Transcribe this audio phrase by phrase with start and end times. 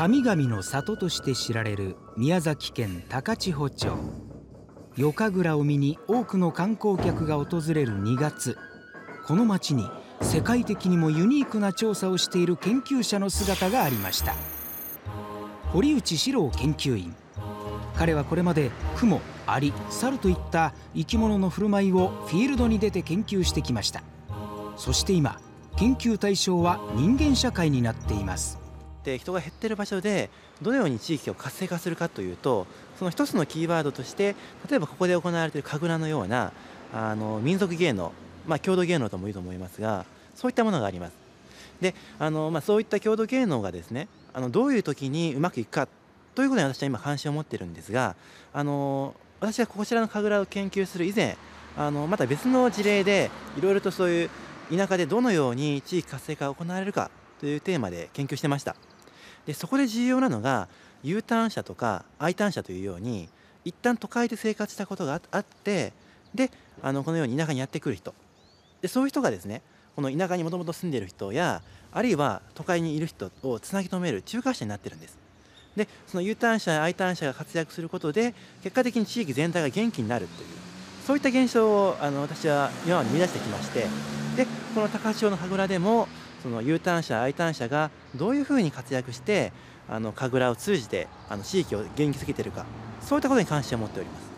[0.00, 3.92] 神々の里として知られる宮崎県高千穂町。
[4.96, 8.56] 夜神楽を見に多くの観光客が訪れる2月。
[9.26, 9.90] この町に
[10.22, 14.34] 世界的にもユニークな調査をしている研究者の姿がありました。
[15.70, 17.14] 堀内史郎研究員。
[17.94, 24.02] 彼はこれまでクモアリサルといった生き物の振る舞いをフィールドに出て研究してきました。
[24.78, 25.38] そして今
[25.76, 28.59] 研究対象は人間社会になっています。
[29.04, 32.66] で人が減ってる場所でどのように地域を活性化するかというと
[32.98, 34.36] その一つのキーワードとして
[34.68, 36.52] 例えばここで行われている神楽のような
[36.92, 38.12] あの民族芸能、
[38.46, 41.12] まあ、郷土芸能ともいいと思いますがそういったものがあります。
[41.80, 45.88] であの、まあ、そういった郷土芸能がですねあのどういう時にうまくいくか
[46.34, 48.16] ということに私は今関心を持ってるんですが
[48.52, 51.36] あの私がこちらの神楽を研究する以前
[51.76, 54.30] あのまた別の事例でいろいろとそういう
[54.76, 58.76] 田舎でどのように地域活性化が行われるかというテーマで研究してました。
[59.46, 60.68] でそこで重要なのが
[61.02, 63.28] U ターン者とか I ターン者というように
[63.64, 65.92] 一旦都会で生活したことがあって
[66.34, 66.50] で
[66.82, 68.14] あのこのように田舎にやってくる人。
[68.80, 69.62] でそういう人がですね
[69.94, 75.18] この田舎にもともと住んでいる人やあるいは都会にいる人をつなぎ止める仲介者になってるんです。
[75.76, 80.48] でその U ターン者や I ターン者が活躍することで結果的に地域全体が元気になるという
[81.06, 83.86] そういった現象をあの私は今まで見出してきまして
[84.36, 86.08] でこの高潮の神楽でも
[86.42, 89.52] その U ターン者 I ターン者がどういうふうに活躍して
[89.88, 92.64] あの神楽を通じてあの地域を元気づけているか
[93.00, 94.30] そういったことに関心を持っております。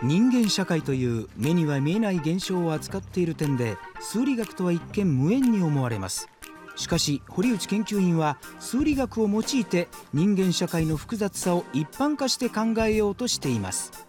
[0.00, 6.28] 人間社会という目には見えない現象を扱っている点で数理学とは一見無縁に思われます。
[6.76, 14.07] しかし堀内研究員は数理学を用いて人間社会の複雑さを一般化して考えようとしています。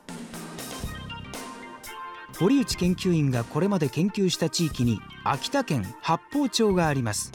[2.39, 7.33] 堀内研究員がこれまで研究した地域に秋田県八峰町があります。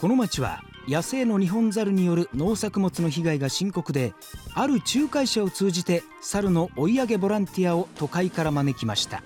[0.00, 4.12] この町は野生のニホンザルによる農作物の被害が深刻で
[4.54, 9.22] ある仲介者を通じて猿の追い上げボランティアを都会から招きました。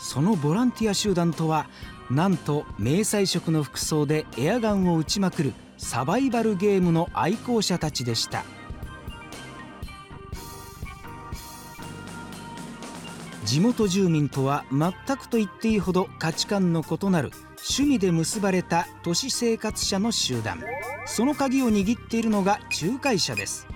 [0.00, 1.68] そのボランティア集団とは
[2.10, 8.44] なんと迷彩色の服装でエアガンを撃ちまくるサバイバルゲームの愛好者たちでした。
[13.48, 20.62] 地元住民とは全くと言っていいほど価値観の異なる趣味で結ばれた都市生活者の集団。
[21.06, 23.66] その鍵を握っているのが仲介者です。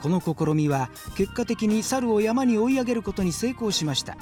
[0.00, 4.16] この試みは結果的に猿を山に追い上げることに成功しました。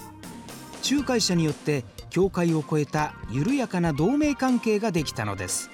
[0.90, 5.68] 仲介者によって境界を越えた緩やかな同盟関係ができたのです。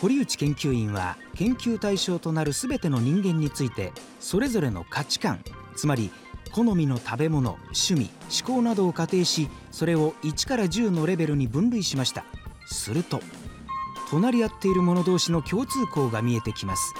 [0.00, 5.44] 堀内研究員は研究対象となる全ての人間についてそれぞれの価値観
[5.76, 6.10] つまり
[6.52, 8.10] 好みの食べ物趣味
[8.44, 12.24] 思考などを仮定しそれを1から10のレベルに分類しました。
[12.66, 13.20] すると
[14.10, 16.94] 隣り合っている者同士の共通項が見えてきます。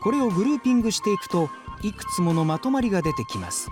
[0.00, 1.50] これをグルーピングしていくと
[1.82, 3.68] いくつものまとまりが出てきます。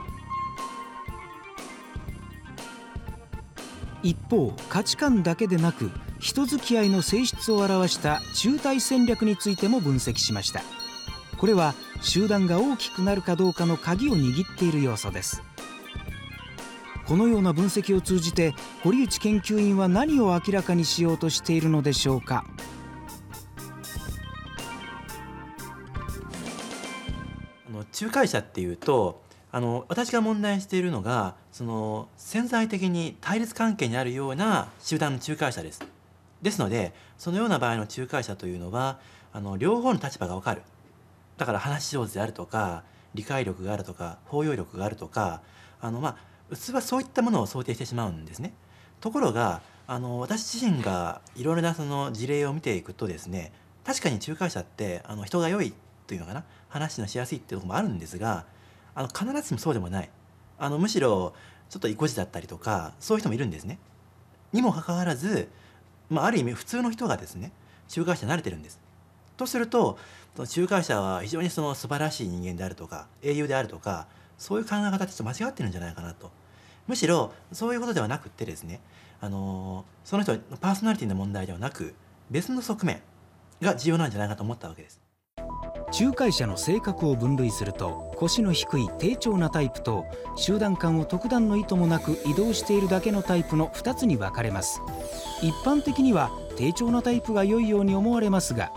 [4.03, 10.63] 一方価値観だけでなく人付き合いの性質を表した中体戦略についても分析しました。
[11.37, 15.43] これは集団が大きくなるかどうかの鍵を握っている要素です。
[17.07, 22.47] このような分析を通じて堀内研究員は何を明らかにしようとしているのでしょうか。
[27.69, 29.23] あの仲介者っていうと
[29.53, 35.81] あの私が問題しているのがその潜在的に対立関係にあるような集団の仲介者です。
[36.41, 38.99] ですのでそのような場合の仲介者というのは
[39.33, 40.63] あの両方の立場が分かる。
[41.37, 42.85] だから話し上手であるとか
[43.15, 45.41] 理解力があるとか包容力があるとか
[45.81, 46.17] あのまあ
[46.51, 48.53] 普通はそういったものを想定してしまうんですね。
[49.01, 53.53] ところがあの私自身がいろいろなその事例を見ていくとですね
[53.85, 55.75] 確かに仲介者ってあの人が良い
[56.07, 58.47] というのかな話のしやすいっていうとこもあるんですが
[58.95, 60.11] あの必ずしもそうでもない
[60.59, 61.35] あのむしろ
[61.69, 63.79] ちょっと意固地だったりとかそういう人もいるんですね。
[64.53, 65.49] にもかかわらず、
[66.09, 67.51] まあ、ある意味普通の人がですね
[67.95, 68.81] 仲介者に慣れてるんです。
[69.37, 69.99] とすると
[70.37, 74.07] 仲介者は非常にその素晴らしい人間であるとか英雄であるとか
[74.39, 76.31] そういう考え方ってちょっと間違ってるんじゃないかなと。
[76.87, 78.81] むしろそういうことではなくってですね
[79.21, 81.95] あのその人のパーソナリティの問題ではなく
[82.31, 83.01] 別の側面
[83.63, 85.01] が重要なんじゃないかと思ったわけです。
[85.99, 90.05] 仲介者の性格を分類すると腰の低い低調なタイプと
[90.37, 94.83] 集団間を特段の意図もなく移動しているだけのタイプの2つに分かれます。
[95.41, 98.73] 一般的には低調なタイプが良いように思われますが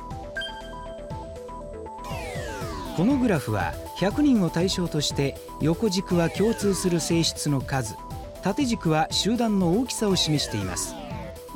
[2.97, 7.95] このグラフは100人を対象として横軸は共通する性質の数
[8.41, 10.95] 縦軸は集団の大きさを示しています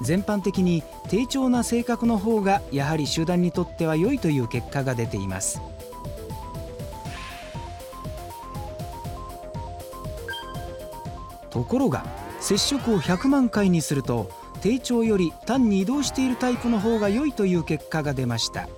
[0.04, 5.60] 全般的に低調な性格の方がやはり集団にとっては良いという結果が出ています
[11.50, 12.06] ところが
[12.40, 14.30] 接触を100万回にすると
[14.62, 18.70] 低調より単に移動しているタイプの方が良いという結果が出ました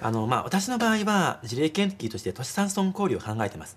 [0.00, 3.76] あのまあ私の場合は事例研究として都市酸素交流を考えてます。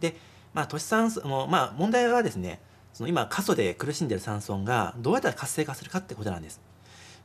[0.00, 0.16] で
[0.54, 2.60] まあ都市酸素のまあ問題はですね
[2.92, 6.60] その今過疎で苦しんでる酸素がどうやったら活性化するかってことなんです。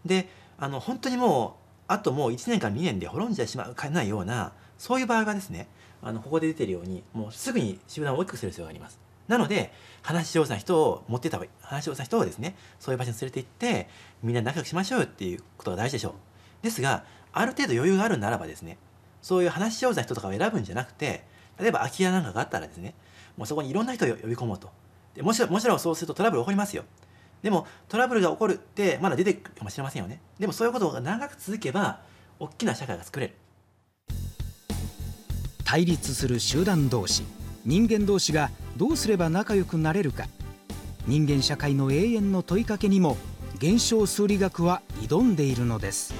[0.06, 5.68] であの本当にもうあともう1年か2年で滅んじゃしまうかないようなそういう場合はですね
[6.02, 9.00] あのここで出てるようにもうすぐに集団を大きくする必要があります。
[9.28, 11.52] なので話し上手な人を持ってた方がいい。
[11.62, 13.90] 話し上手な人をですねそういう場所に連れて行って
[14.22, 16.14] みんな仲良くしましょうっていうことが大事でしょう。
[16.62, 17.04] ですが
[17.34, 18.78] ある程度余裕があるならばですね
[19.22, 21.26] そういう話し上手な人とかを選ぶんじゃなくて
[21.60, 22.94] 例えば空き家なんかがあったらですね
[23.38, 24.70] もうそこにいろんな人を呼び込もうと。
[25.16, 26.84] でもちろんもちろんそうするとトラブル起こりますよ。
[27.42, 30.22] でもトラブルが起こるってまだ出てくるかもしれませんよね。
[30.40, 32.02] でもそういうことが長く続けば
[32.40, 33.34] 大きな社会が作れる。
[35.66, 37.24] 対立する集団同士。
[37.66, 40.28] 人間同士がどうすれば仲良くなれるか。
[41.08, 43.18] 人間社会の永遠の問いかけにも
[43.56, 46.14] 現象数理学は挑んでいるのです。